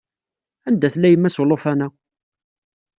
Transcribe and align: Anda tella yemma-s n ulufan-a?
Anda 0.67 0.87
tella 0.93 1.09
yemma-s 1.09 1.37
n 1.39 1.41
ulufan-a? 1.43 1.87